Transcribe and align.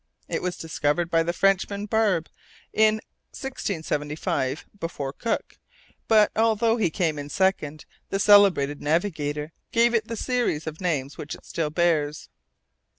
It 0.27 0.41
was 0.41 0.57
discovered 0.57 1.11
by 1.11 1.21
the 1.21 1.31
Frenchman, 1.31 1.85
Barbe, 1.85 2.27
in 2.73 2.95
1675, 3.39 4.65
before 4.79 5.13
Cook; 5.13 5.59
but, 6.07 6.31
although 6.35 6.77
he 6.77 6.89
came 6.89 7.19
in 7.19 7.29
second, 7.29 7.85
the 8.09 8.17
celebrated 8.17 8.81
navigator 8.81 9.51
gave 9.71 9.93
it 9.93 10.07
the 10.07 10.17
series 10.17 10.65
of 10.65 10.81
names 10.81 11.19
which 11.19 11.35
it 11.35 11.45
still 11.45 11.69
bears. 11.69 12.29